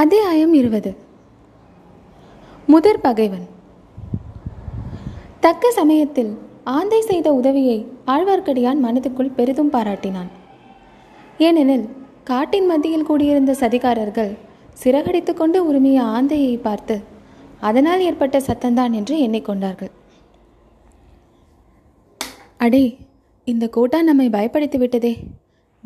அத்தியாயம் 0.00 0.54
இருபது. 0.54 0.96
முதற் 2.66 3.00
பகைவன். 3.00 3.46
தக்க 5.40 5.70
சமயத்தில் 5.70 6.38
ஆந்தை 6.64 7.00
செய்த 7.00 7.32
உதவியை 7.32 7.86
ஆழ்வார்க்கடியான் 8.06 8.82
மனதுக்குள் 8.82 9.32
பெரிதும் 9.34 9.72
பாராட்டினான். 9.72 10.28
ஏனெனில் 11.38 11.88
காட்டின் 12.24 12.66
மத்தியில் 12.66 13.04
கூடியிருந்த 13.04 13.52
சதிகாரர்கள் 13.52 14.36
சிறகடித்து 14.84 15.34
கொண்டு 15.34 15.60
உரிமைய 15.72 16.02
ஆந்தையை 16.16 16.60
பார்த்து 16.60 17.00
அதனால் 17.60 18.00
ஏற்பட்ட 18.00 18.38
சத்தந்தான் 18.38 18.92
என்று 18.92 19.16
எண்ணிக்கொண்டார்கள் 19.28 19.92
அடே 22.56 22.98
இந்த 23.44 23.70
கூட்டா 23.76 24.02
நம்மை 24.02 24.28
பயப்படுத்தி 24.28 24.76
விட்டதே 24.76 25.16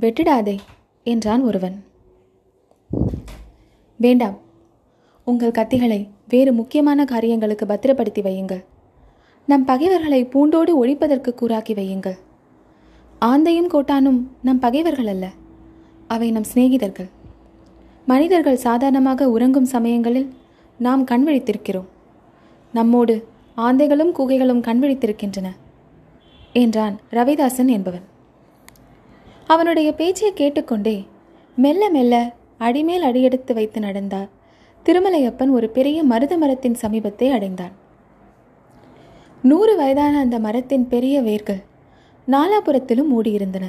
வெட்டிடாதே 0.00 0.58
என்றான் 1.02 1.42
ஒருவன். 1.42 1.78
வேண்டாம். 4.00 4.38
உங்கள் 5.24 5.50
கத்திகளை 5.50 6.08
வேறு 6.28 6.52
முக்கியமான 6.52 7.04
காரியங்களுக்கு 7.04 7.66
பத்திரப்படுத்தி 7.66 8.22
வையுங்கள். 8.22 8.64
நம் 9.46 9.64
பகைவர்களை 9.64 10.24
பூண்டோடு 10.24 10.84
ஒழிப்பதற்கு 10.84 11.34
கூறாக்கி 11.40 11.74
வையுங்கள். 11.74 12.18
ஆந்தையும் 13.20 13.70
கோட்டானும் 13.72 14.22
நம் 14.42 14.58
பகைவர்கள் 14.58 15.06
அல்ல. 15.06 15.30
அவை 16.08 16.30
நம் 16.30 16.48
சிநேகிதர்கள். 16.54 17.08
மனிதர்கள் 18.06 18.56
சாதாரணமாக 18.56 19.30
உறங்கும் 19.30 19.64
சமயங்களில் 19.64 20.34
நாம் 20.78 21.04
கண்விழித்திருக்கிறோம். 21.04 21.88
நம்மோடு 22.72 23.26
ஆந்தைகளும் 23.56 24.12
கூகைகளும் 24.18 24.60
கண்விழித்திருக்கின்றன 24.60 25.48
என்றான் 26.52 26.98
ரவிதாசன் 27.10 27.68
என்பவன். 27.68 28.06
அவனுடைய 29.46 29.92
பேச்சை 29.92 30.32
கேட்டுக்கொண்டே 30.32 31.06
மெல்ல 31.56 31.90
மெல்ல 31.90 32.38
அடிமேல் 32.66 33.06
அடியெடுத்து 33.08 33.52
வைத்து 33.54 33.80
நடந்தார். 33.80 34.28
திருமலையப்பன் 34.86 35.50
ஒரு 35.50 35.68
பெரிய 35.76 35.98
மருத 36.02 36.32
மரத்தின் 36.36 36.76
சமீபத்தை 36.82 37.28
அடைந்தான். 37.36 37.74
நூறு 39.42 39.72
வயதான 39.76 40.14
அந்த 40.18 40.38
மரத்தின் 40.38 40.86
பெரிய 40.88 41.16
வேர்கள் 41.22 41.60
நாலாபுரத்திலும் 42.28 43.10
மூடியிருந்தன 43.12 43.66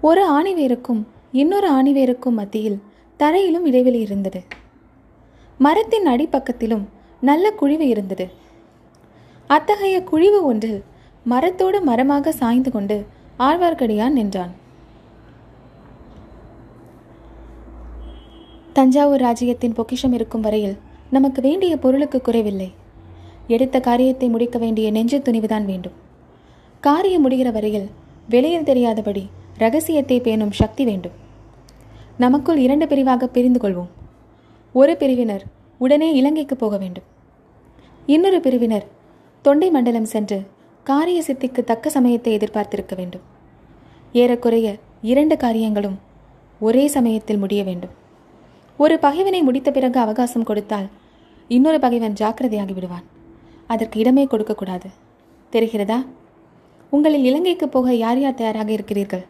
ஒரு 0.00 0.22
ஆணிவேருக்கும் 0.36 1.02
இன்னொரு 1.32 1.68
ஆணிவேருக்கும் 1.70 2.38
மத்தியில் 2.40 2.78
தரையிலும் 3.20 3.64
இடைவெளி 3.64 4.00
இருந்தது. 4.00 4.40
மரத்தின் 5.58 6.06
அடிப்பக்கத்திலும் 6.06 6.84
நல்ல 7.20 7.50
குழிவு 7.50 7.86
இருந்தது. 7.88 8.26
அத்தகைய 9.50 9.96
குழிவு 10.10 10.38
ஒன்றில் 10.44 10.80
மரத்தோடு 11.24 11.78
மரமாக 11.80 12.32
சாய்ந்து 12.32 12.70
கொண்டு 12.70 12.96
ஆழ்வார்க்கடியான் 13.38 14.16
நின்றான். 14.18 14.52
தஞ்சாவூர் 18.76 19.20
ராஜ்யத்தின் 19.20 19.72
பொக்கிஷம் 19.72 20.12
இருக்கும் 20.12 20.40
வரையில் 20.40 20.76
நமக்கு 21.10 21.40
வேண்டிய 21.42 21.76
பொருளுக்கு 21.76 22.20
குறைவில்லை. 22.20 22.72
எடுத்த 23.46 23.80
காரியத்தை 23.80 24.28
முடிக்க 24.28 24.58
வேண்டிய 24.58 24.90
நெஞ்சு 24.90 25.18
துணிவுதான் 25.18 25.64
வேண்டும். 25.64 25.92
காரியம் 26.80 27.30
முடிகிற 27.30 27.52
வரையில் 27.52 27.86
வெளியில் 28.28 28.64
தெரியாதபடி 28.64 29.28
ரகசியத்தை 29.58 30.20
பேணும் 30.20 30.50
சக்தி 30.50 30.84
வேண்டும். 30.84 31.12
நமக்குள் 32.16 32.58
இரண்டு 32.58 32.88
பிரிவாக 32.88 33.26
பிரிந்து 33.26 33.60
கொள்வோம். 33.60 33.90
ஒரு 34.72 34.96
பிரிவினர் 34.96 35.44
உடனே 35.78 36.12
இலங்கைக்கு 36.12 36.56
போக 36.56 36.76
வேண்டும். 36.76 37.08
இன்னொரு 38.06 38.40
பிரிவினர் 38.40 38.86
தொண்டை 39.42 39.70
மண்டலம் 39.70 40.04
சென்று 40.04 40.46
காரிய 40.84 41.22
சித்திக்கு 41.26 41.64
தக்க 41.64 41.90
சமயத்தை 41.90 42.32
எதிர்பார்த்திருக்க 42.32 42.94
வேண்டும். 42.94 43.24
ஏறக்குறைய 44.12 44.76
இரண்டு 45.02 45.36
காரியங்களும் 45.36 45.98
ஒரே 46.60 46.86
சமயத்தில் 46.86 47.38
முடிய 47.38 47.64
வேண்டும். 47.64 48.02
ஒரு 48.76 48.98
பகைவனை 48.98 49.42
முடித்த 49.42 49.70
பிறகு 49.70 50.00
அவகாசம் 50.00 50.44
கொடுத்தால் 50.44 50.88
இன்னொரு 51.48 51.78
பகைவன் 51.78 52.18
ஜாக்கிரதையாகி 52.20 52.74
விடுவான். 52.74 53.04
அதற்கு 53.66 54.00
இடமே 54.00 54.24
கொடுக்கக்கூடாது. 54.24 54.88
தெரிகிறதா? 55.52 56.06
உங்களில் 56.90 57.24
இலங்கைக்கு 57.24 57.68
போக 57.68 57.94
யார் 57.94 58.20
யார் 58.20 58.34
தயாராக 58.34 58.72
இருக்கிறீர்கள்? 58.72 59.24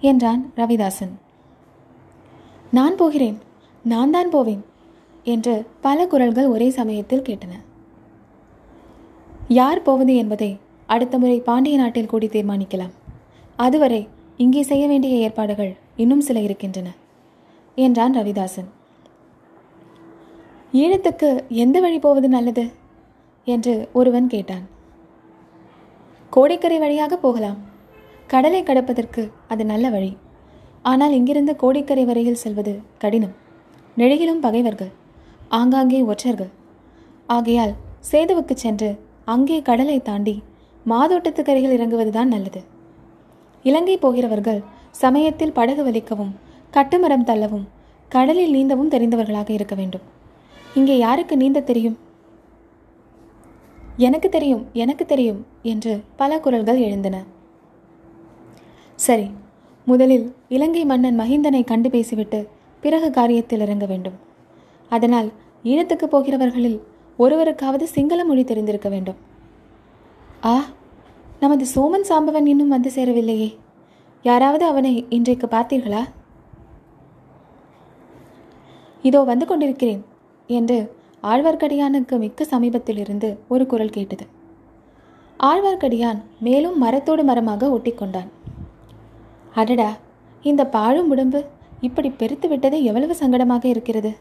என்றான் 0.00 0.52
ரவிதாசன். 0.56 1.12
நான் 2.70 2.96
போகிறேன் 2.96 3.38
நான் 3.84 4.10
தான் 4.10 4.30
போவேன் 4.30 4.64
என்று 5.24 5.66
பல 5.80 6.06
குரல்கள் 6.06 6.46
ஒரே 6.46 6.70
சமயத்தில் 6.70 7.26
கேட்டன. 7.28 7.54
யார் 9.48 9.82
போவது 9.82 10.14
என்பதை 10.14 10.58
அடுத்த 10.86 11.18
முறை 11.18 11.40
பாண்டிய 11.40 11.76
நாட்டில் 11.76 12.06
கூடி 12.06 12.26
தீர்மானிக்கலாம். 12.26 12.94
அதுவரை 13.56 14.08
இங்கே 14.36 14.62
செய்ய 14.62 14.86
வேண்டிய 14.86 15.16
ஏற்பாடுகள் 15.16 15.76
இன்னும் 15.96 16.20
சில 16.20 16.40
இருக்கின்றன. 16.40 16.88
என்றான் 17.76 18.14
ரவிதாசன். 18.14 18.68
ஈழத்துக்கு 20.72 21.28
எந்த 21.48 21.80
வழி 21.80 21.98
போவது 21.98 22.28
நல்லது? 22.28 22.64
என்று 23.44 23.88
ஒருவன் 23.92 24.26
கேட்டான். 24.26 24.64
கோடிக்கரை 26.30 26.78
வழியாக 26.78 27.16
போகலாம். 27.16 27.58
கடலை 28.26 28.62
கடப்பதற்கு 28.62 29.22
அது 29.48 29.64
நல்ல 29.64 29.90
வழி. 29.90 30.16
ஆனால் 30.82 31.12
இங்கிருந்து 31.12 31.56
கோடிக்கரை 31.56 32.04
வரையில் 32.04 32.34
செல்வது 32.34 32.80
கடினம். 32.98 33.34
நெழுகிலும் 33.96 34.44
பகைவர்கள் 34.46 34.92
ஆங்காங்கே 35.48 36.02
ஒற்றர்கள். 36.02 36.52
ஆகையால் 37.26 37.74
சேதுவுக்கு 38.10 38.54
சென்று 38.54 38.90
அங்கே 39.24 39.62
கடலை 39.62 40.02
தாண்டி 40.02 40.42
மாதோட்டத்துக்கரையில் 40.86 41.74
இறங்குவதுதான் 41.76 42.32
நல்லது. 42.34 42.60
இலங்கை 43.62 43.96
போகிறவர்கள் 43.96 44.62
சமயத்தில் 44.90 45.52
படகு 45.52 45.82
வலிக்கவும் 45.84 46.32
கட்டுமரம் 46.72 47.28
தள்ளவும் 47.30 47.66
கடலில் 48.08 48.54
நீந்தவும் 48.54 48.92
தெரிந்தவர்களாக 48.94 49.50
இருக்க 49.50 49.74
வேண்டும். 49.74 50.04
இங்கே 50.74 50.98
யாருக்கு 50.98 51.36
நீந்த 51.36 51.60
தெரியும்? 51.60 51.96
எனக்கு 53.96 54.28
தெரியும் 54.28 54.66
எனக்கு 54.72 55.06
தெரியும் 55.06 55.46
என்று 55.62 55.92
பல 56.16 56.40
குரல்கள் 56.40 56.78
எழுந்தன. 56.78 57.16
சரி 58.94 59.26
முதலில் 59.84 60.26
இலங்கை 60.48 60.84
மன்னன் 60.84 61.20
மகிந்தனை 61.20 61.64
கண்டு 61.64 61.90
பேசிவிட்டு 61.90 62.48
பிறகு 62.80 63.08
காரியத்தில் 63.10 63.64
இறங்க 63.66 63.86
வேண்டும். 63.86 64.16
அதனால் 64.88 65.28
ஈழத்துக்கு 65.64 66.04
போகிறவர்களில் 66.04 66.78
ஒருவருக்காவது 67.18 67.82
சிங்கள 67.82 68.24
மொழி 68.24 68.44
தெரிந்திருக்க 68.44 68.88
வேண்டும். 68.88 69.18
ஆ 70.44 70.54
நமது 71.40 71.66
சோமன் 71.74 72.08
சாம்பவன் 72.08 72.46
இன்னும் 72.46 72.68
வந்து 72.68 72.90
சேரவில்லையே. 72.94 73.50
யாராவது 74.22 74.64
அவனை 74.64 75.06
இன்றைக்கு 75.08 75.46
பார்த்தீர்களா? 75.46 76.02
இதோ 79.02 79.20
வந்து 79.30 79.44
கொண்டிருக்கிறேன் 79.46 80.02
என்று 80.58 80.78
ஆழ்வார்க்கடியானுக்கு 81.30 82.14
மிக்க 82.24 82.46
சமீபத்திலிருந்து 82.52 83.28
ஒரு 83.52 83.64
குரல் 83.66 83.94
கேட்டது. 83.96 84.24
ஆழ்வார்க்கடியான் 85.40 86.20
மேலும் 86.46 86.76
மரத்தோடு 86.78 87.22
மரமாக 87.30 87.68
ஒட்டிக்கொண்டான். 87.76 88.30
அடடா 89.60 89.90
இந்த 90.44 90.62
பாழும் 90.76 91.10
உடம்பு 91.14 91.40
இப்படி 91.80 92.08
பெருத்து 92.20 92.46
விட்டது 92.48 92.76
எவ்வளவு 92.90 93.14
சங்கடமாக 93.20 93.64
இருக்கிறது? 93.64 94.12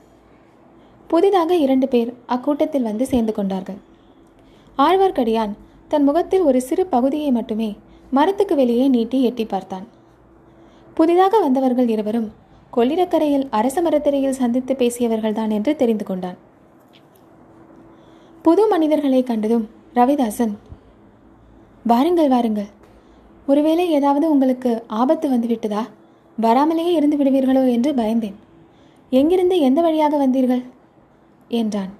புதிதாக 1.10 1.52
இரண்டு 1.66 1.88
பேர் 1.88 2.10
அக்கூட்டத்தில் 2.36 2.88
வந்து 2.90 3.06
சேர்ந்து 3.06 3.34
கொண்டார்கள். 3.34 3.80
ஆழ்வார்க்கடியான் 4.78 5.54
தன் 5.88 6.06
முகத்தில் 6.08 6.48
ஒரு 6.50 6.60
சிறு 6.62 6.84
பகுதியை 6.96 7.32
மட்டுமே 7.32 7.70
மரத்துக்கு 8.18 8.56
வெளியே 8.56 8.86
நீட்டி 8.88 9.18
எட்டி 9.30 9.46
பார்த்தான். 9.46 9.88
புதிதாக 10.98 11.40
வந்தவர்கள் 11.40 11.90
இருவரும் 11.96 12.30
கொள்ளிடக்கரையில் 12.74 13.48
அரச 13.50 13.82
மரத்தரையில் 13.82 14.40
சந்தித்து 14.42 14.74
பேசியவர்கள்தான் 14.74 15.52
என்று 15.52 15.76
தெரிந்து 15.76 16.06
கொண்டான். 16.06 16.38
புது 18.42 18.68
மனிதர்களை 18.68 19.24
கண்டதும் 19.24 19.70
ரவிதாசன் 19.94 20.54
வாருங்கள் 21.84 22.28
வாருங்கள். 22.28 22.68
ஒருவேளை 23.48 23.92
ஏதாவது 23.92 24.32
உங்களுக்கு 24.32 24.84
ஆபத்து 24.88 25.30
வந்துவிட்டதா? 25.30 25.84
வராமலேயே 26.42 26.92
இருந்து 26.92 27.18
விடுவீர்களோ 27.18 27.72
என்று 27.72 27.94
பயந்தேன். 27.94 28.36
எங்கிருந்து 29.10 29.60
எந்த 29.60 29.82
வழியாக 29.82 30.28
வந்தீர்கள்? 30.28 30.64
என்றான். 31.48 31.92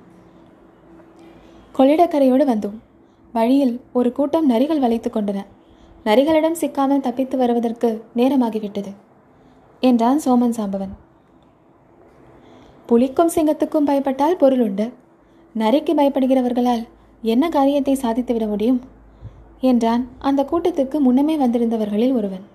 கொள்ளிடக்கரையோடு 1.78 2.46
வந்தோம். 2.46 2.78
வழியில் 3.32 3.82
ஒரு 3.94 4.12
கூட்டம் 4.12 4.50
நரிகள் 4.50 4.80
வளைத்து 4.80 5.10
கொண்டன. 5.14 5.46
நரிகளிடம் 6.04 6.60
சிக்காமல் 6.62 7.00
தப்பித்து 7.00 7.38
வருவதற்கு 7.38 8.04
நேரமாகிவிட்டது. 8.16 8.94
என்றான் 9.80 10.22
சோமன் 10.26 10.56
சாம்பவன். 10.58 10.94
புலிக்கும் 12.86 13.32
சிங்கத்துக்கும் 13.36 13.88
பயப்பட்டால் 13.90 14.38
பொருள் 14.38 14.62
உண்டு. 14.62 14.94
நரிக்கு 15.56 15.94
பயப்படுகிறவர்களால் 15.96 16.88
என்ன 17.22 17.50
காரியத்தை 17.50 17.96
சாதித்து 17.96 18.34
விட 18.34 18.48
முடியும்? 18.48 18.82
என்றான். 19.60 20.08
அந்த 20.20 20.48
கூட்டத்துக்கு 20.52 21.00
முன்னமே 21.00 21.38
வந்திருந்தவர்களில் 21.38 22.14
ஒருவன். 22.14 22.46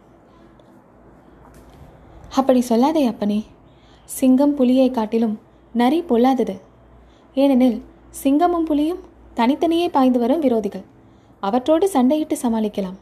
அப்படி 2.29 2.65
சொல்லாதே 2.69 3.06
அப்பனே. 3.06 3.44
சிங்கம் 4.05 4.55
புலியை 4.55 4.91
காட்டிலும் 4.91 5.38
நரி 5.73 6.03
பொல்லாதது. 6.03 6.61
ஏனெனில் 7.35 7.82
சிங்கமும் 8.25 8.69
புலியும் 8.69 9.03
தனித்தனியே 9.35 9.88
பாய்ந்து 9.88 10.19
வரும் 10.19 10.43
விரோதிகள். 10.43 10.85
அவற்றோடு 11.41 11.91
சண்டையிட்டு 11.93 12.37
சமாளிக்கலாம். 12.43 12.99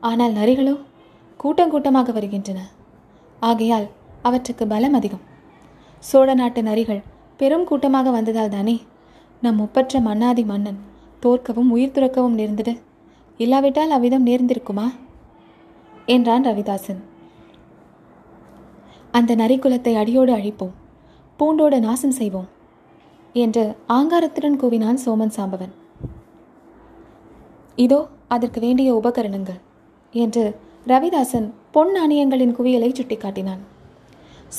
ஆனால் 0.00 0.32
நரிகளோ 0.32 0.78
கூட்டம் 1.36 1.70
கூட்டமாக 1.70 2.12
வருகின்றன. 2.12 2.60
ஆகையால் 3.42 3.86
அவற்றுக்கு 4.22 4.64
பலம் 4.66 4.96
அதிகம். 4.98 5.22
சோழ 6.02 6.28
நாட்டு 6.34 6.60
நரிகள் 6.62 7.02
பெரும் 7.36 7.64
கூட்டமாக 7.64 8.10
வந்ததால் 8.10 8.54
தானே 8.54 8.74
நம் 9.42 9.60
ஒப்பற்ற 9.60 10.00
மன்னாதி 10.00 10.44
மன்னன் 10.44 10.80
தோற்கவும் 11.22 11.70
உயிர் 11.70 11.94
துறக்கவும் 11.96 12.38
நேர்ந்தது. 12.40 12.72
இல்லாவிட்டால் 13.40 13.94
அவ்விதம் 13.96 14.26
நேர்ந்திருக்குமா? 14.26 14.86
என்றான் 16.06 16.44
ரவிதாசன். 16.44 17.00
அந்த 19.10 19.32
நரிக்குலத்தை 19.34 19.92
அடியோடு 19.94 20.32
அழிப்போம் 20.32 20.74
பூண்டோடு 21.40 21.78
நாசம் 21.80 22.16
செய்வோம் 22.20 22.48
என்று 23.34 23.64
ஆங்காரத்துடன் 23.88 24.58
கூவினான் 24.62 25.02
சோமன் 25.04 25.34
சாம்பவன். 25.36 25.72
இதோ 27.78 28.00
அதற்கு 28.28 28.58
வேண்டிய 28.60 28.88
உபகரணங்கள் 28.94 29.60
என்று 30.14 30.44
ரவிதாசன் 30.86 31.50
பொன் 31.70 31.90
நாணயங்களின் 31.90 32.54
குவியலை 32.54 32.92
சுட்டிக்காட்டினான். 32.92 33.62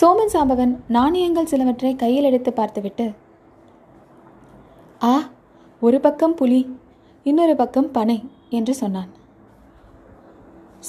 சோமன் 0.02 0.32
சாம்பவன் 0.34 0.76
நாணயங்கள் 0.88 1.46
சிலவற்றை 1.46 1.96
கையில் 1.96 2.24
எடுத்து 2.24 2.54
பார்த்துவிட்டு 2.54 3.12
ஆ 5.04 5.30
ஒரு 5.80 6.00
பக்கம் 6.00 6.36
புலி 6.36 6.78
இன்னொரு 7.24 7.56
பக்கம் 7.56 7.92
பனை 7.92 8.30
என்று 8.50 8.74
சொன்னான். 8.74 9.10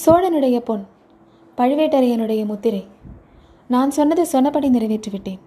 சோழனுடைய 0.06 0.58
பொன் 0.58 0.86
பழுவேட்டரையனுடைய 1.56 2.44
முத்திரை 2.44 2.87
நான் 3.69 3.90
சொன்னது 3.90 4.26
சொன்னபடி 4.26 4.69
நிறைவேற்றிவிட்டேன். 4.69 5.38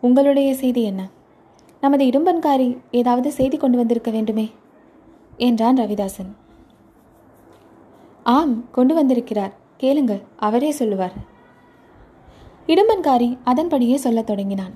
உங்களுடைய 0.00 0.54
செய்தி 0.54 0.82
என்ன? 0.82 1.08
நமது 1.80 2.04
இடும்பன்காரி 2.04 2.78
ஏதாவது 2.90 3.32
செய்தி 3.32 3.56
கொண்டு 3.56 3.76
வந்திருக்க 3.76 4.10
வேண்டுமே? 4.10 4.50
என்றான் 5.36 5.76
ரவிதாசன். 5.76 6.32
ஆம் 8.26 8.70
கொண்டு 8.70 8.94
வந்திருக்கிறார். 8.94 9.52
கேளுங்கள் 9.76 10.22
அவரே 10.36 10.70
சொல்லுவார். 10.70 11.12
இடுமன்காரி 12.66 13.38
அதன்படியே 13.44 13.96
சொல்லத் 13.96 14.26
தொடங்கினான். 14.26 14.72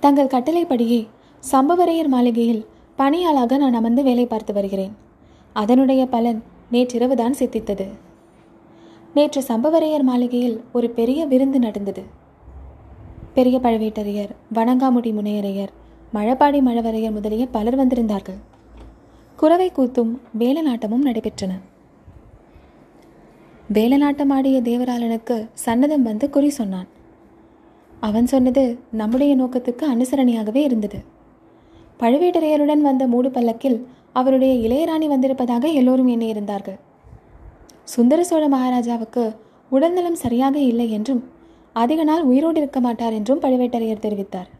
தங்கள் 0.00 0.26
கட்டளைப்படியே 0.26 1.08
சம்பவரையர் 1.52 2.06
மாளிகையில் 2.06 2.66
பணியாளாக 2.98 3.56
நான் 3.56 3.74
அமர்ந்து 3.74 4.02
வேலை 4.02 4.26
பார்த்து 4.26 4.52
வருகிறேன். 4.52 4.96
அதனுடைய 5.52 6.06
பலன் 6.06 6.42
நேற்றிரவுதான் 6.72 7.34
சித்தித்தது. 7.38 7.86
நேற்று 9.14 9.44
சம்பவரையர் 9.48 10.02
மாளிகையில் 10.02 10.64
ஒரு 10.72 10.90
பெரிய 10.90 11.24
விருந்து 11.24 11.58
நடந்தது. 11.58 12.02
பெரிய 13.34 13.58
பழவேட்டரையர் 13.58 14.30
வணங்காமுடி 14.54 15.12
முனையரையர் 15.12 15.72
மழப்பாடி 16.14 16.60
மழவரையர் 16.60 17.12
முதலிய 17.12 17.46
பலர் 17.46 17.86
வந்திருந்தார்கள். 17.86 18.40
குறவை 19.42 19.72
கூத்தும் 19.76 20.10
வேலநாட்டமும் 20.38 21.06
நடைபெற்றன. 21.06 21.52
வேலநாட்டமாடிய 23.72 24.56
தேவராளனுக்கு 24.68 25.48
சன்னதம் 25.64 26.02
வந்து 26.02 26.30
குறி 26.30 26.50
சொன்னான். 26.50 26.86
அவன் 28.00 28.26
சொன்னது 28.26 28.78
நம்முடைய 28.90 29.36
நோக்கத்துக்கு 29.36 29.84
அனுசரணையாகவே 29.94 30.56
இருந்தது. 30.56 30.98
பழுவேட்டரையருடன் 32.00 32.80
வந்த 32.80 33.06
மூடு 33.06 33.30
பல்லக்கில் 33.30 33.86
அவருடைய 34.12 34.68
இளையராணி 34.68 35.06
வந்திருப்பதாக 35.06 35.68
எல்லோரும் 35.68 36.08
எண்ணியிருந்தார்கள். 36.08 36.78
சுந்தர 37.84 38.24
சோழ 38.24 38.48
மகாராஜாவுக்கு 38.48 39.24
உடல்நலம் 39.70 40.14
சரியாக 40.14 40.58
இல்லை 40.58 40.90
என்றும் 40.90 41.24
அதிக 41.72 42.04
நாள் 42.04 42.22
உயிரோடு 42.22 42.60
இருக்க 42.60 42.80
மாட்டார் 42.80 43.12
என்றும் 43.12 43.40
பழுவேட்டரையர் 43.40 44.04
தெரிவித்தார். 44.06 44.50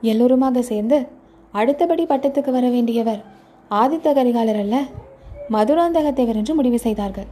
எல்லோருமாக 0.00 0.62
சேர்ந்து 0.62 1.06
அடுத்தபடி 1.52 2.06
பட்டத்துக்கு 2.06 2.50
வர 2.50 2.68
வேண்டியவர் 2.68 3.22
ஆதித்த 3.80 4.08
கரிகாலர் 4.18 4.60
அல்ல 4.62 4.76
மதுராந்தகத்தேவர் 5.54 6.38
என்று 6.40 6.54
முடிவு 6.54 6.78
செய்தார்கள். 6.78 7.28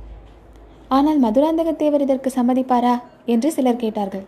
ஆனால் 0.89 1.19
மதுராந்தகத்தேவர் 1.23 2.05
இதற்கு 2.07 2.31
சம்மதிப்பாரா 2.37 2.95
என்று 3.27 3.49
சிலர் 3.53 3.83
கேட்டார்கள். 3.83 4.25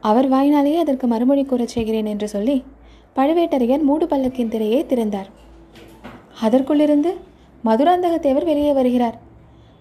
அவர் 0.00 0.28
வாயினாலேயே 0.28 0.78
அதற்கு 0.84 1.06
மறுமொழி 1.06 1.42
கூறச் 1.42 1.74
செய்கிறேன் 1.74 2.06
என்று 2.06 2.28
சொல்லி 2.28 2.56
பழுவேட்டரையர் 3.16 3.86
மூடு 3.88 4.06
பல்லக்கின் 4.06 4.48
திரையை 4.48 4.80
திறந்தார். 4.86 5.28
அதற்குள்ளிருந்து 6.42 7.10
மதுராந்தகத்தேவர் 7.64 8.48
வெளியே 8.50 8.72
வருகிறார். 8.72 9.16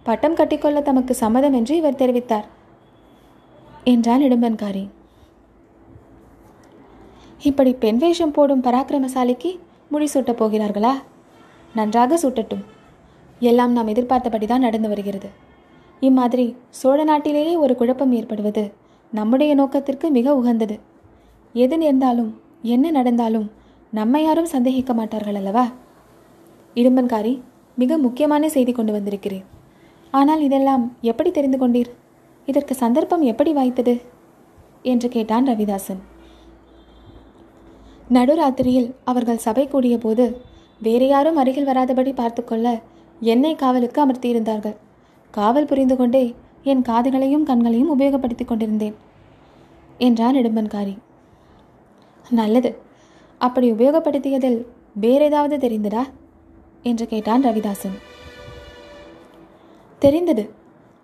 பட்டம் 0.04 0.36
கட்டிக்கொள்ள 0.36 0.82
தமக்கு 0.82 1.14
சம்மதம் 1.16 1.54
என்று 1.54 1.74
இவர் 1.76 2.00
தெரிவித்தார். 2.02 2.48
என்றான் 3.84 4.22
இடும்பன்காரி. 4.22 4.84
இப்படி 7.50 7.72
பெண் 7.74 7.98
வேஷம் 7.98 8.32
போடும் 8.32 8.64
பராக்கிரமசாலிக்கு 8.64 9.52
முடி 9.90 10.08
சூட்டப் 10.14 10.40
போகிறார்களா? 10.42 10.94
நன்றாக 11.74 12.16
சூட்டட்டும். 12.16 12.64
எல்லாம் 13.40 13.72
நாம் 13.72 13.88
எதிர்பார்த்தபடிதான் 13.88 14.58
நடந்து 14.58 14.88
வருகிறது. 14.88 15.30
இம்மாதிரி 16.00 16.56
சோழ 16.70 17.04
நாட்டிலேயே 17.04 17.56
ஒரு 17.56 17.76
குழப்பம் 17.76 18.12
ஏற்படுவது 18.12 18.74
நம்முடைய 19.12 19.54
நோக்கத்திற்கு 19.54 20.10
மிக 20.10 20.36
உகந்தது. 20.36 20.80
எது 21.54 21.78
நேர்ந்தாலும் 21.78 22.42
என்ன 22.62 22.92
நடந்தாலும் 22.92 23.52
நம்மை 23.92 24.24
யாரும் 24.24 24.46
சந்தேகிக்க 24.46 24.94
மாட்டார்கள் 24.94 25.36
அல்லவா? 25.36 25.72
இடும்பன்காரி 26.76 27.42
மிக 27.76 27.98
முக்கியமான 27.98 28.50
செய்தி 28.50 28.72
கொண்டு 28.72 28.92
வந்திருக்கிறேன். 28.92 29.44
ஆனால் 30.12 30.42
இதெல்லாம் 30.42 30.98
எப்படி 31.02 31.32
தெரிந்து 31.32 31.58
கொண்டீர்? 31.58 31.92
இதற்கு 32.46 32.74
சந்தர்ப்பம் 32.76 33.22
எப்படி 33.22 33.54
வாய்த்தது? 33.54 34.02
என்று 34.82 35.10
கேட்டான் 35.10 35.48
ரவிதாசன். 35.48 36.02
நடுராத்திரியில் 38.10 38.94
அவர்கள் 39.04 39.38
சபை 39.38 39.68
கூடிய 39.68 39.98
போது 39.98 40.42
வேறு 40.82 41.08
யாரும் 41.08 41.36
அருகில் 41.36 41.68
வராதபடி 41.68 42.14
பார்த்துக்கொள்ள 42.14 42.82
என்னை 43.20 43.56
காவலுக்கு 43.56 44.08
அமர்த்தியிருந்தார்கள். 44.08 44.76
காவல் 45.32 45.66
புரிந்து 45.66 45.96
கொண்டே 45.96 46.36
என் 46.64 46.82
காதுகளையும் 46.82 47.44
கண்களையும் 47.44 48.00
உபயோகப்படுத்திக் 48.00 48.46
கொண்டிருந்தேன் 48.46 48.96
என்றான் 49.98 50.36
இடும்பன்காரி. 50.36 50.98
நல்லது. 52.30 52.78
அப்படி 53.38 53.72
உபயோகப்படுத்தியதில் 53.72 54.66
வேற 54.96 55.24
ஏதாவது 55.24 55.70
தெரிந்ததா? 55.70 56.04
என்று 56.84 57.08
கேட்டான் 57.08 57.46
ரவிதாசன். 57.46 57.98
தெரிந்தது. 60.00 60.50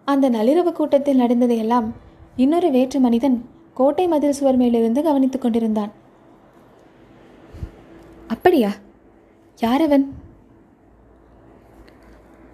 அந்த 0.05 0.29
நள்ளிரவு 0.29 0.71
கூட்டத்தில் 0.71 1.19
நடந்ததையெல்லாம் 1.19 1.93
இன்னொரு 2.35 2.71
வேற்று 2.71 2.99
மனிதன் 2.99 3.49
கோட்டை 3.73 4.07
மதில் 4.07 4.31
சுவர் 4.31 4.55
மேலிருந்து 4.55 5.03
கவனித்துக் 5.03 5.41
கொண்டிருந்தான். 5.41 5.91
அப்படியா? 8.27 8.69
யாரவன்? 9.59 10.13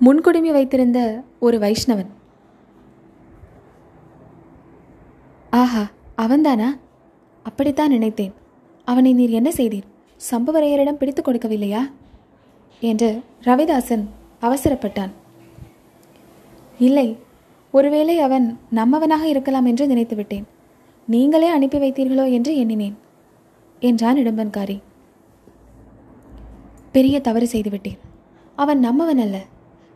முன்குடுமி 0.06 0.52
வைத்திருந்த 0.52 1.24
ஒரு 1.40 1.58
வைஷ்ணவன். 1.58 2.08
ஆஹா 5.50 5.92
அவன்தானா? 6.18 6.70
அப்படித்தான் 7.44 7.90
நினைத்தேன். 7.90 8.34
அவனை 8.86 9.14
நீர் 9.14 9.30
என்ன 9.30 9.50
செய்தீர்? 9.50 9.90
சம்புவரையரிடம் 10.32 11.00
பிடித்து 11.02 11.22
கொடுக்கவில்லையா? 11.22 11.92
என்று 12.80 13.22
ரவிதாசன் 13.42 14.06
அவசரப்பட்டான். 14.42 15.12
இல்லை 16.80 17.18
ஒருவேளை 17.72 18.20
அவன் 18.20 18.60
நம்மவனாக 18.76 19.24
இருக்கலாம் 19.24 19.66
என்று 19.66 19.88
நினைத்துவிட்டேன். 19.88 20.44
நீங்களே 21.08 21.48
அனுப்பி 21.48 21.78
வைத்தீர்களோ 21.78 22.32
என்று 22.32 22.58
எண்ணினேன் 22.58 22.98
என்றான் 23.80 24.18
இடும்பன்காரி. 24.18 24.82
பெரிய 26.94 27.22
தவறு 27.22 27.48
செய்துவிட்டேன். 27.48 28.00
அவன் 28.56 28.80
நம்மவன் 28.86 29.22
அல்ல 29.26 29.38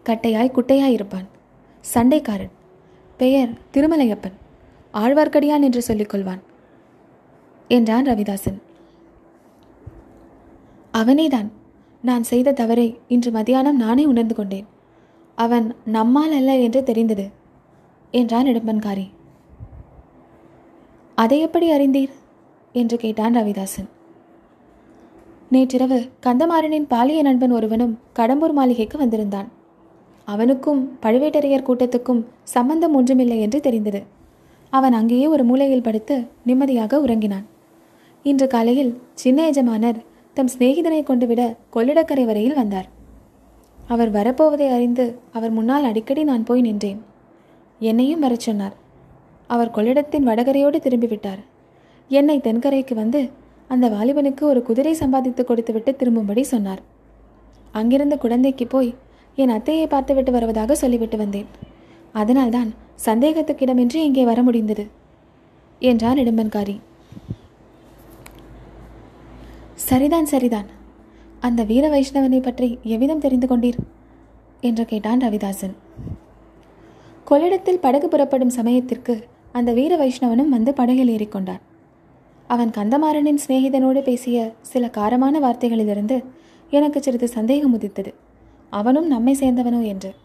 கட்டையாய் 0.06 0.56
குட்டையாய் 0.56 0.96
இருப்பான் 0.98 1.28
சண்டைக்காரன் 1.94 2.54
பெயர் 3.18 3.50
திருமலையப்பன் 3.74 4.38
ஆழ்வார்க்கடியான் 4.94 5.66
என்று 5.68 5.82
சொல்லிக்கொள்வான் 5.88 6.42
என்றான் 7.68 8.06
ரவிதாசன். 8.06 8.60
அவனேதான் 10.94 11.50
நான் 12.02 12.24
செய்த 12.24 12.52
தவறை 12.52 13.00
இன்று 13.08 13.32
மதியானம் 13.32 13.82
நானே 13.84 14.06
உணர்ந்து 14.06 14.36
கொண்டேன். 14.36 14.68
அவன் 15.36 15.76
நம்மால் 15.86 16.32
அல்ல 16.32 16.58
என்று 16.58 16.84
தெரிந்தது 16.84 17.30
என்றான் 18.12 18.46
இடம்பன்காரி. 18.46 19.08
அதை 21.16 21.40
எப்படி 21.40 21.72
அறிந்தீர்? 21.72 22.14
என்று 22.74 22.98
கேட்டான் 22.98 23.36
ரவிதாசன். 23.36 23.90
நேற்றிரவு 25.50 26.10
கந்தமாறனின் 26.22 26.88
பாலிய 26.90 27.22
நண்பன் 27.22 27.52
ஒருவனும் 27.52 28.00
கடம்பூர் 28.16 28.52
மாளிகைக்கு 28.52 28.98
வந்திருந்தான். 28.98 29.48
அவனுக்கும் 30.26 30.98
பழுவேட்டரையர் 31.02 31.68
கூட்டத்துக்கும் 31.68 32.26
சம்பந்தம் 32.44 32.96
ஒன்றுமில்லை 32.96 33.40
என்று 33.40 33.60
தெரிந்தது. 33.60 34.04
அவன் 34.70 34.94
அங்கேயே 34.94 35.28
ஒரு 35.28 35.44
மூலையில் 35.44 35.82
படுத்து 35.82 36.28
நிம்மதியாக 36.46 37.00
உறங்கினான். 37.00 37.46
இன்று 38.24 38.48
காலையில் 38.48 39.02
சின்ன 39.14 39.46
எஜமானர் 39.48 40.04
தம் 40.34 40.52
சிநேகிதனை 40.58 41.04
கொண்டுவிட 41.04 41.56
கொள்ளிடக்கரை 41.74 42.26
வரையில் 42.26 42.54
வந்தார். 42.54 42.88
அவர் 43.88 44.12
வரப்போவதை 44.12 44.70
அறிந்து 44.70 45.20
அவர் 45.34 45.52
முன்னால் 45.52 45.84
அடிக்கடி 45.84 46.24
நான் 46.24 46.44
போய் 46.44 46.62
நின்றேன். 46.62 47.02
என்னையும் 47.80 48.20
வரச் 48.20 48.40
சொன்னார். 48.40 48.76
அவர் 49.48 49.76
கொள்ளிடத்தின் 49.76 50.28
வடகரையோடு 50.30 50.80
திரும்பிவிட்டார். 50.80 51.42
என்னை 52.10 52.40
தென்கரைக்கு 52.44 52.94
வந்து 52.94 53.30
அந்த 53.70 53.86
வாலிபனுக்கு 53.90 54.44
ஒரு 54.44 54.60
குதிரை 54.64 54.94
சம்பாதித்து 54.94 55.42
கொடுத்துவிட்டு 55.46 55.96
திரும்பும்படி 55.96 56.44
சொன்னார். 56.44 56.82
அங்கிருந்த 57.72 58.16
குழந்தைக்கு 58.18 58.68
போய் 58.68 58.92
என் 59.36 59.56
அத்தையை 59.56 59.88
பார்த்துவிட்டு 59.88 60.32
வருவதாக 60.32 60.76
சொல்லிவிட்டு 60.76 61.18
வந்தேன். 61.18 61.50
அதனால்தான் 62.12 62.70
சந்தேகத்துக்கிடமின்றி 63.06 64.00
இங்கே 64.08 64.24
வர 64.26 64.42
முடிந்தது 64.44 64.86
என்றான் 65.80 66.18
இடும்பன்காரி. 66.18 66.76
சரிதான் 69.88 70.30
சரிதான். 70.32 70.70
அந்த 71.40 71.64
வீர 71.64 71.86
வைஷ்ணவனை 71.90 72.40
பற்றி 72.42 72.70
எவ்விதம் 72.94 73.24
தெரிந்து 73.26 73.48
கொண்டீர்? 73.48 73.80
என்று 74.62 74.86
கேட்டான் 74.86 75.22
ரவிதாசன். 75.22 75.76
கொள்ளிடத்தில் 77.24 77.84
படகு 77.86 78.08
புறப்படும் 78.08 78.56
சமயத்திற்கு 78.60 79.16
அந்த 79.52 79.72
வீர 79.74 79.94
வைஷ்ணவனும் 79.98 80.54
வந்து 80.56 80.72
படகில் 80.74 81.12
ஏறிக்கொண்டான் 81.16 81.64
அவன் 82.48 82.70
கந்தமாறனின் 82.70 83.40
சிநேகிதனோடு 83.48 84.02
பேசிய 84.02 84.54
சில 84.62 84.90
காரமான 84.98 85.40
வார்த்தைகளிலிருந்து 85.40 86.24
எனக்கு 86.70 87.02
சிறிது 87.02 87.28
சந்தேகம் 87.28 87.74
உதித்தது. 87.74 88.14
அவனும் 88.70 89.08
நம்மை 89.08 89.38
சேர்ந்தவனோ 89.40 89.86
என்று. 89.86 90.16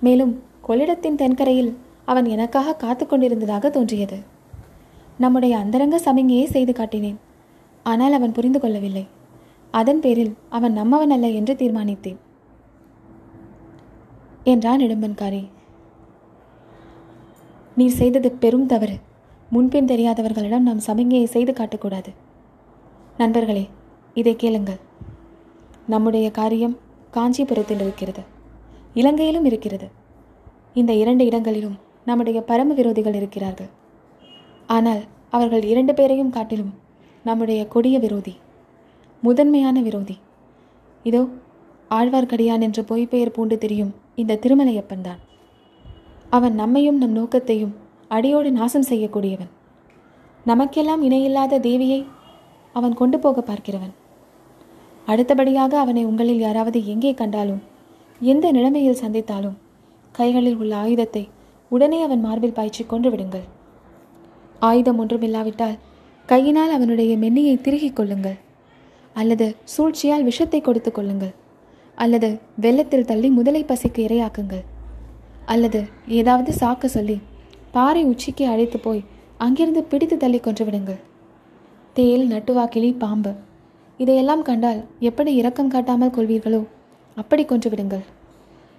மேலும் 0.00 0.42
கொள்ளிடத்தின் 0.68 1.14
தென்கரையில் 1.14 1.76
அவன் 2.04 2.24
எனக்காக 2.24 2.74
காத்து 2.74 3.06
கொண்டிருந்ததாக 3.06 3.70
தோன்றியது. 3.70 4.18
நம்முடைய 5.18 5.56
அந்தரங்க 5.56 5.96
சமிங்கையை 5.96 6.44
செய்து 6.44 6.72
காட்டினேன். 6.72 7.16
ஆனால் 7.82 8.12
அவன் 8.12 8.32
புரிந்து 8.32 8.60
கொள்ளவில்லை. 8.60 9.06
அதன் 9.70 10.00
பேரில் 10.00 10.34
அவன் 10.48 10.76
நம்மவன் 10.78 11.12
அல்ல 11.12 11.28
என்று 11.28 11.54
தீர்மானித்தேன். 11.54 12.18
என்றான் 14.44 14.80
இடும்பன்காரி. 14.80 15.48
நீர் 17.76 17.98
செய்தது 18.00 18.30
பெரும் 18.30 18.66
தவறு. 18.66 18.96
முன்பின் 19.54 19.88
தெரியாதவர்களிடம் 19.92 20.66
நாம் 20.68 20.82
சமிகையை 20.86 21.24
செய்து 21.24 21.52
காட்டக்கூடாது. 21.52 22.10
நண்பர்களே 23.16 23.68
இதை 24.14 24.36
கேளுங்கள். 24.36 24.78
நம்முடைய 25.86 26.30
காரியம் 26.30 26.76
காஞ்சிபுரத்தில் 27.10 27.80
இருக்கிறது. 27.80 28.22
இலங்கையிலும் 28.94 29.44
இருக்கிறது. 29.44 29.88
இந்த 30.74 30.92
இரண்டு 30.92 31.24
இடங்களிலும் 31.26 31.76
நம்முடைய 32.04 32.40
பரம 32.40 32.74
விரோதிகள் 32.74 33.14
இருக்கிறார்கள். 33.14 33.70
ஆனால் 34.66 35.02
அவர்கள் 35.30 35.64
இரண்டு 35.72 35.94
பேரையும் 35.94 36.34
காட்டிலும் 36.38 36.72
நம்முடைய 37.24 37.60
கொடிய 37.66 37.98
விரோதி 37.98 38.34
முதன்மையான 39.22 39.76
விரோதி. 39.80 40.16
இதோ 41.02 41.22
ஆழ்வார்க்கடியான் 41.90 42.64
என்று 42.66 42.82
பொய்ப்பெயர் 42.82 43.36
பூண்டு 43.36 43.58
தெரியும் 43.58 43.92
இந்த 44.14 44.38
திருமலையப்பன் 44.42 45.06
தான் 45.06 45.20
அவன் 46.30 46.54
நம்மையும் 46.54 46.98
நம் 46.98 47.18
நோக்கத்தையும் 47.20 47.74
அடியோடு 48.14 48.50
நாசம் 48.50 48.86
செய்யக்கூடியவன். 48.90 49.50
நமக்கெல்லாம் 50.44 51.02
இணையில்லாத 51.06 51.60
தேவியை 51.66 51.98
அவன் 52.72 52.94
கொண்டு 53.00 53.18
போக 53.18 53.40
பார்க்கிறவன். 53.40 53.92
அடுத்தபடியாக 55.06 55.72
அவனை 55.78 56.02
உங்களில் 56.04 56.42
யாராவது 56.46 56.78
எங்கே 56.86 57.12
கண்டாலும் 57.20 57.62
எந்த 58.20 58.46
நிலைமையில் 58.56 59.00
சந்தித்தாலும் 59.02 59.56
கைகளில் 60.14 60.58
உள்ள 60.62 60.72
ஆயுதத்தை 60.76 61.24
உடனே 61.70 61.98
அவன் 62.02 62.24
மார்பில் 62.26 62.56
பாய்ச்சி 62.58 62.82
கொன்று 62.86 63.10
விடுங்கள். 63.10 63.46
ஆயுதம் 64.68 65.00
ஒன்றுமில்லாவிட்டால் 65.02 65.78
கையினால் 66.28 66.74
அவனுடைய 66.76 67.12
மென்னியை 67.16 67.54
திருகிக் 67.60 67.96
கொள்ளுங்கள். 67.98 68.38
அல்லது 69.14 69.46
சூழ்ச்சியால் 69.74 70.26
விஷத்தை 70.30 70.60
கொடுத்து 70.60 70.90
கொள்ளுங்கள். 70.92 71.34
அல்லது 71.94 72.28
வெள்ளத்தில் 72.64 73.08
தள்ளி 73.10 73.28
முதலை 73.38 73.62
பசிக்கு 73.64 74.00
இரையாக்குங்கள். 74.08 74.64
அல்லது 75.54 75.80
ஏதாவது 76.20 76.50
சாக்க 76.60 76.86
சொல்லி 76.96 77.16
பாறை 77.74 78.02
உச்சிக்கு 78.10 78.44
அழைத்து 78.52 78.78
போய் 78.86 79.02
அங்கிருந்து 79.44 79.82
பிடித்து 79.90 80.16
தள்ளி 80.22 80.38
கொன்று 80.40 80.64
விடுங்கள். 80.66 81.00
தேல் 81.96 82.24
நட்டுவாக்கிளி 82.32 82.90
பாம்பு. 83.02 83.32
இதையெல்லாம் 84.02 84.42
கண்டால் 84.48 84.80
எப்படி 85.08 85.30
இரக்கம் 85.40 85.72
காட்டாமல் 85.74 86.14
கொள்வீர்களோ 86.16 86.60
அப்படி 87.16 87.44
கொன்று 87.44 87.68
விடுங்கள். 87.70 88.04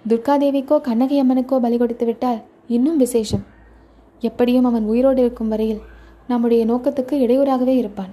துர்காதேவிக்கோ 0.04 0.76
கண்ணகி 0.88 1.16
அம்மனுக்கோ 1.22 1.56
பலி 1.64 1.76
கொடுத்து 1.82 2.04
விட்டால் 2.06 2.40
இன்னும் 2.76 3.00
விசேஷம். 3.04 3.44
எப்படியும் 4.28 4.68
அவன் 4.70 4.88
உயிரோடு 4.92 5.20
இருக்கும் 5.24 5.52
வரையில் 5.52 5.82
நம்முடைய 6.30 6.62
நோக்கத்துக்கு 6.70 7.14
இடையூறாகவே 7.24 7.74
இருப்பான். 7.82 8.12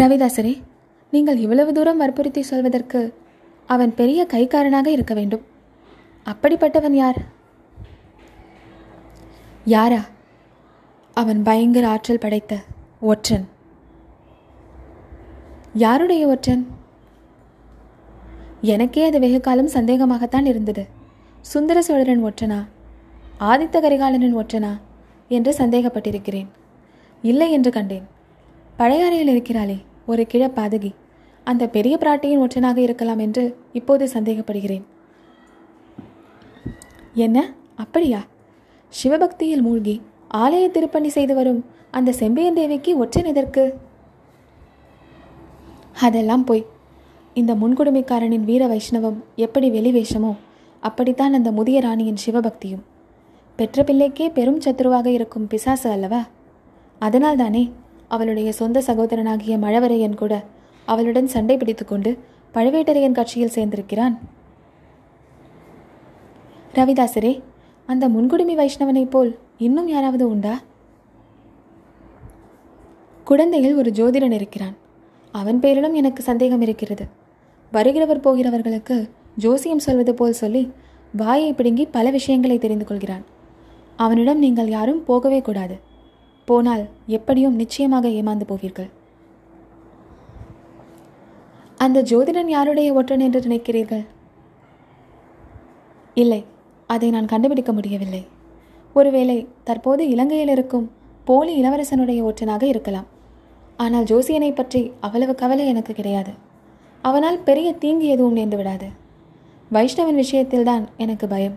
ரவிதாசரே 0.00 0.54
நீங்கள் 1.12 1.42
இவ்வளவு 1.44 1.70
தூரம் 1.76 2.00
வற்புறுத்தி 2.02 2.42
சொல்வதற்கு 2.50 3.00
அவன் 3.74 3.92
பெரிய 4.00 4.20
கைக்காரனாக 4.32 4.88
இருக்க 4.96 5.12
வேண்டும். 5.14 5.44
அப்படிப்பட்டவன் 6.26 6.90
யார்? 6.90 7.22
யாரா? 9.64 10.04
அவன் 11.14 11.42
பயங்கர 11.42 11.88
ஆற்றல் 11.88 12.18
படைத்த 12.18 12.58
ஒற்றன். 13.00 13.48
யாருடைய 15.74 16.26
ஒற்றன்? 16.26 16.66
எனக்கே 18.60 19.06
அது 19.06 19.20
வெகு 19.20 19.40
காலம் 19.40 19.68
சந்தேகமாகத்தான் 19.68 20.46
இருந்தது. 20.46 20.86
சுந்தர 21.40 21.82
சோழரன் 21.82 22.24
ஒற்றனா? 22.24 22.66
ஆதித்த 23.40 23.80
கரிகாலனின் 23.80 24.36
ஒற்றனா? 24.36 24.80
என்று 25.28 25.54
சந்தேகப்பட்டிருக்கிறேன். 25.58 26.46
இல்லை 27.22 27.52
என்று 27.52 27.70
கண்டேன். 27.70 28.08
பழையாறையில் 28.78 29.30
இருக்கிறாளே 29.30 29.84
ஒரு 30.06 30.26
கிழ 30.26 30.46
பாதகி 30.46 30.94
அந்த 31.44 31.68
பெரிய 31.68 31.98
பிராட்டியின் 32.00 32.48
ஒற்றனாக 32.48 32.76
இருக்கலாம் 32.76 33.18
என்று 33.18 33.58
இப்போது 33.72 34.06
சந்தேகப்படுகிறேன். 34.06 34.84
என்ன? 37.18 37.52
அப்படியா? 37.76 38.20
சிவபக்தியில் 38.88 39.62
மூழ்கி 39.62 40.00
ஆலய 40.34 40.70
திருப்பணி 40.70 41.08
செய்து 41.08 41.34
வரும் 41.34 41.64
அந்த 41.90 42.12
செம்பியன் 42.12 42.54
தேவிக்கு 42.54 42.98
ஒற்றன் 42.98 43.24
எதற்கு? 43.24 43.78
அதெல்லாம் 46.00 46.44
போய். 46.44 46.66
இந்த 47.34 47.54
முன்குடுமைக்காரனின் 47.54 48.44
வீர 48.44 48.66
வைஷ்ணவம் 48.66 49.18
எப்படி 49.36 49.70
வெளிவேஷமோ 49.70 50.36
அப்படித்தான் 50.80 51.32
அந்த 51.32 51.52
முதிய 51.52 51.80
ராணியின் 51.80 52.20
சிவபக்தியும். 52.26 52.84
பெற்ற 53.56 53.82
பிள்ளைக்கே 53.82 54.28
பெரும் 54.28 54.60
சத்துருவாக 54.60 55.06
இருக்கும் 55.06 55.46
பிசாசு 55.46 55.90
அல்லவா? 55.90 56.26
அதனால்தானே 57.00 57.70
அவளுடைய 58.08 58.52
சொந்த 58.52 58.82
சகோதரனாகிய 58.86 59.56
மழவரையன் 59.58 60.16
கூட 60.16 60.44
அவளுடன் 60.86 61.26
சண்டை 61.26 61.56
பிடித்துக்கொண்டு 61.56 62.18
பழுவேட்டரையன் 62.54 63.12
கட்சியில் 63.12 63.54
சேர்ந்திருக்கிறான். 63.54 64.18
ரவிதாசரே 66.78 67.42
அந்த 67.86 68.08
முன்குடுமி 68.08 68.54
வைஷ்ணவனைப் 68.60 69.10
போல் 69.10 69.38
இன்னும் 69.58 69.88
யாராவது 69.88 70.28
உண்டா? 70.28 70.60
குழந்தையில் 73.24 73.74
ஒரு 73.74 73.90
ஜோதிடன் 73.90 74.30
இருக்கிறான். 74.30 74.76
அவன் 75.34 75.60
பேரிலும் 75.60 75.94
எனக்கு 75.94 76.22
சந்தேகம் 76.22 76.60
இருக்கிறது. 76.60 77.06
வருகிறவர் 77.72 78.24
போகிறவர்களுக்கு 78.26 79.10
ஜோசியம் 79.36 79.78
சொல்வது 79.78 80.14
போல் 80.14 80.32
சொல்லி 80.32 80.72
வாயை 81.16 81.52
பிடுங்கி 81.52 81.86
பல 81.86 82.10
விஷயங்களை 82.10 82.58
தெரிந்து 82.58 82.84
கொள்கிறான். 82.84 83.24
அவனிடம் 83.96 84.38
நீங்கள் 84.38 84.68
யாரும் 84.68 85.04
போகவே 85.04 85.40
கூடாது. 85.40 85.80
போனால் 86.44 86.88
எப்படியும் 87.06 87.54
நிச்சயமாக 87.54 88.08
ஏமாந்து 88.08 88.46
போவீர்கள். 88.48 88.90
அந்த 91.76 92.02
ஜோதிடன் 92.02 92.46
யாருடைய 92.46 92.92
ஒற்றன் 92.92 93.20
என்று 93.20 93.40
நினைக்கிறீர்கள்? 93.40 94.06
இல்லை. 96.14 96.44
அதை 96.88 97.10
நான் 97.10 97.30
கண்டுபிடிக்க 97.32 97.72
முடியவில்லை. 97.72 98.26
ஒருவேளை 98.94 99.38
தற்போது 99.64 100.02
இலங்கையில் 100.08 100.48
இருக்கும் 100.48 100.90
போலி 101.24 101.52
இளவரசனுடைய 101.62 102.20
ஒற்றனாக 102.28 102.62
இருக்கலாம். 102.62 103.06
ஆனால் 103.76 104.04
ஜோசியனை 104.04 104.54
பற்றி 104.54 104.80
அவ்வளவு 105.00 105.34
கவலை 105.34 105.66
எனக்கு 105.66 105.94
கிடையாது. 105.94 106.32
அவனால் 107.02 107.38
பெரிய 107.38 107.68
தீங்கு 107.72 108.06
எதுவும் 108.06 108.36
நேர்ந்து 108.36 108.56
விடாது. 108.56 108.88
வைஷ்ணவன் 109.72 110.20
விஷயத்தில்தான் 110.22 110.84
எனக்கு 110.96 111.28
பயம். 111.28 111.56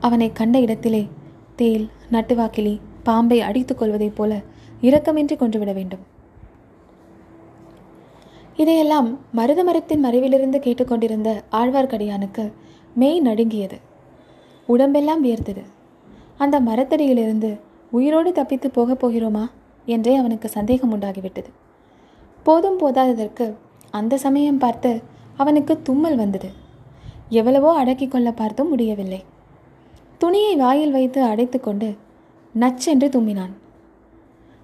அவனை 0.00 0.28
கண்ட 0.32 0.58
இடத்திலே 0.60 1.08
தேல் 1.56 1.86
நட்டுவாக்கிலி 2.12 2.74
பாம்பை 3.02 3.40
அடித்துக் 3.40 3.78
கொள்வதைப் 3.78 4.16
போல 4.16 4.40
இரக்கமின்றி 4.82 5.36
கொன்றுவிட 5.36 5.72
வேண்டும். 5.72 6.04
இதையெல்லாம் 8.56 9.08
மருத 9.32 9.64
மரத்தின் 9.64 10.04
மறைவிலிருந்து 10.04 10.58
கேட்டுக்கொண்டிருந்த 10.58 11.42
ஆழ்வார்க்கடியானுக்கு 11.52 12.52
மெய் 12.94 13.20
நடுங்கியது. 13.20 13.78
உடம்பெல்லாம் 14.66 15.24
வியர்த்தது. 15.24 15.62
அந்த 16.36 16.60
மரத்தடியிலிருந்து 16.60 17.60
உயிரோடு 17.90 18.32
தப்பித்து 18.32 18.70
போகப் 18.70 19.06
போகிறோமா? 19.06 19.44
என்றே 19.86 20.14
அவனுக்கு 20.14 20.48
சந்தேகம் 20.48 20.92
உண்டாகிவிட்டது. 20.94 21.50
போதும் 22.42 22.78
போதாததற்கு 22.78 23.54
அந்த 23.90 24.16
சமயம் 24.16 24.58
பார்த்து 24.58 25.02
அவனுக்கு 25.36 25.82
தும்மல் 25.82 26.16
வந்தது. 26.16 26.48
எவ்வளவோ 27.28 27.70
அடக்கிக் 27.74 28.10
கொள்ள 28.10 28.32
பார்த்தும் 28.32 28.68
முடியவில்லை. 28.68 29.24
துணியை 30.18 30.56
வாயில் 30.56 30.90
வைத்து 30.90 31.24
அடைத்துக்கொண்டு 31.24 31.88
நச்சென்று 32.54 33.08
தும்மினான் 33.08 33.54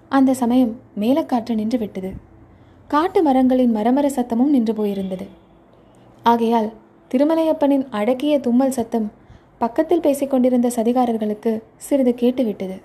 அந்த 0.09 0.35
சமயம் 0.35 0.77
மேலக்காற்று 1.01 1.55
நின்று 1.55 1.79
விட்டது. 1.79 2.13
காட்டு 2.89 3.23
மரங்களின் 3.23 3.77
மரமர 3.77 4.07
சத்தமும் 4.07 4.55
நின்று 4.55 4.73
போயிருந்தது. 4.73 5.27
ஆகையால் 6.23 6.73
திருமலையப்பனின் 7.11 7.87
அடக்கிய 7.91 8.41
தும்மல் 8.41 8.71
சத்தம் 8.71 9.13
பக்கத்தில் 9.63 10.05
பேசிக்கொண்டிருந்த 10.07 10.69
சதிகாரர்களுக்கு 10.77 11.51
சிறிது 11.77 12.13
கேட்டுவிட்டது. 12.21 12.77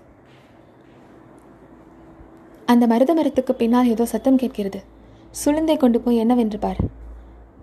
அந்த 2.65 2.83
மருத 2.87 3.11
மரத்துக்கு 3.13 3.53
பின்னால் 3.55 3.91
ஏதோ 3.93 4.05
சத்தம் 4.05 4.37
கேட்கிறது. 4.37 4.79
சுளுந்தை 5.41 5.75
கொண்டு 5.77 5.99
போய் 6.01 6.21
என்னவென்று 6.23 6.59
பார் 6.59 6.81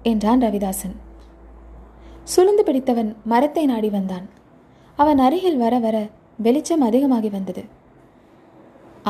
என்றான் 0.03 0.43
ரவிதாசன். 0.43 0.95
சுளுந்து 2.35 2.63
பிடித்தவன் 2.65 3.11
மரத்தை 3.25 3.65
நாடி 3.65 3.89
வந்தான். 3.89 4.27
அவன் 4.99 5.19
அருகில் 5.19 5.57
வர 5.57 5.75
வர 5.79 5.97
வெளிச்சம் 6.37 6.81
அதிகமாகி 6.81 7.31
வந்தது. 7.31 7.65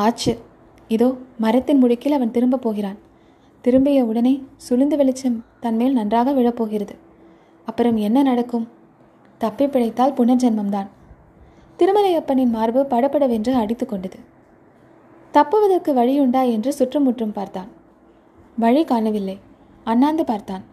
ஆச்சு 0.04 0.32
இதோ 0.88 1.08
மரத்தின் 1.38 1.82
முடுக்கில் 1.82 2.16
அவன் 2.18 2.30
திரும்பப் 2.30 2.64
போகிறான். 2.64 2.98
திரும்பிய 3.64 4.00
உடனே 4.04 4.36
சுளுந்து 4.68 4.96
வெளிச்சம் 4.96 5.38
தன்மேல் 5.60 5.98
நன்றாக 5.98 6.32
விழப்போகிறது. 6.32 6.94
அப்புறம் 7.68 7.98
என்ன 8.06 8.18
நடக்கும்? 8.22 8.66
தப்பி 9.44 9.66
பிழைத்தால் 9.66 10.16
புனர்ஜென்மம்தான். 10.18 10.90
திருமலையப்பனின் 11.78 12.52
மார்பு 12.56 12.80
படபடவென்று 12.92 13.52
அடித்து 13.62 13.86
கொண்டது. 13.86 14.18
தப்புவதற்கு 15.34 15.90
வழியுண்டா 16.00 16.42
என்று 16.56 16.70
சுற்றுமுற்றும் 16.72 17.32
பார்த்தான். 17.32 17.70
வழி 18.58 18.82
காணவில்லை. 18.84 19.36
அண்ணாந்து 19.84 20.24
பார்த்தான். 20.24 20.64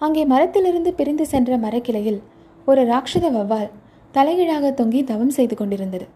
அங்கே 0.00 0.22
மரத்திலிருந்து 0.24 0.90
பிரிந்து 0.94 1.24
சென்ற 1.26 1.58
மரக்கிளையில் 1.58 2.20
ஒரு 2.66 2.82
ராட்சத 2.90 3.26
வவ்வால் 3.36 3.70
தலைகீழாக 4.14 4.70
தொங்கி 4.70 5.00
தவம் 5.04 5.34
செய்து 5.38 5.54
கொண்டிருந்தது. 5.56 6.06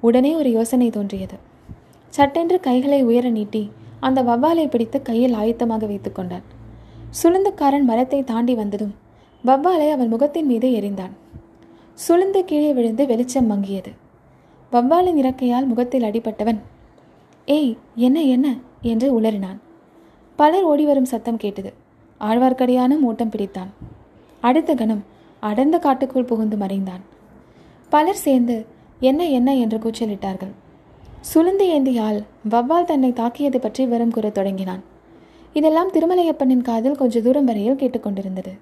உடனே 0.00 0.32
ஒரு 0.34 0.50
யோசனை 0.50 0.88
தோன்றியது. 0.90 1.36
சட்டென்று 2.12 2.56
கைகளை 2.60 3.00
உயர 3.02 3.26
நீட்டி 3.30 3.62
அந்த 4.00 4.20
வவ்வாலை 4.22 4.66
பிடித்து 4.68 4.98
கையில் 5.02 5.34
ஆயத்தமாக 5.34 5.84
வைத்துக்கொண்டான் 5.86 6.44
கொண்டான். 6.44 6.44
சுளுந்துக்காரன் 7.20 7.86
மரத்தை 7.90 8.20
தாண்டி 8.24 8.54
வந்ததும் 8.54 8.94
வவ்வாலை 9.46 9.90
அவன் 9.90 10.08
முகத்தின் 10.08 10.46
மீது 10.46 10.68
எரிந்தான். 10.68 11.10
சுளுந்து 12.08 12.44
கீழே 12.44 12.72
விழுந்து 12.72 13.06
வெளிச்சம் 13.06 13.50
மங்கியது. 13.50 13.92
வவ்வாலின் 14.72 15.18
இறக்கையால் 15.18 15.66
முகத்தில் 15.66 16.02
அடிபட்டவன் 16.02 16.58
ஏய் 17.46 17.76
என்ன 17.94 18.22
என்ன? 18.22 18.56
என்று 18.82 19.20
உளறினான். 19.20 19.56
பலர் 20.36 20.64
ஓடிவரும் 20.64 21.04
சத்தம் 21.04 21.36
கேட்டது. 21.36 21.72
ஆழ்வார்க்கடியானும் 22.20 23.00
ஓட்டம் 23.00 23.30
பிடித்தான். 23.30 23.68
அடுத்த 24.40 24.74
கணம் 24.74 25.04
அடர்ந்த 25.40 25.78
காட்டுக்குள் 25.78 26.24
புகுந்து 26.24 26.56
மறைந்தான். 26.56 27.00
பலர் 27.88 28.14
சேர்ந்து 28.14 28.66
என்ன 29.00 29.26
என்ன? 29.26 29.56
என்று 29.56 29.78
கூச்சலிட்டார்கள். 29.78 30.52
சுளுந்து 31.34 31.62
ஏந்தியால் 31.62 32.22
வவ்வால் 32.50 32.84
தன்னை 32.84 33.12
தாக்கியது 33.12 33.60
பற்றி 33.60 33.84
விவரம் 33.84 34.10
கூறத் 34.10 34.34
தொடங்கினான். 34.34 34.82
இதெல்லாம் 35.52 35.92
திருமலையப்பனின் 35.92 36.62
காதில் 36.62 36.96
கொஞ்ச 36.96 37.20
தூரம் 37.20 37.44
வரையில் 37.44 37.74
கேட்டுக்கொண்டிருந்தது. 37.74 38.58